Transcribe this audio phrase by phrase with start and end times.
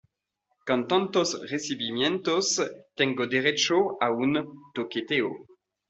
[0.65, 2.59] con tantos recibimientos,
[2.95, 4.33] tengo derecho a un
[4.73, 5.29] toqueteo.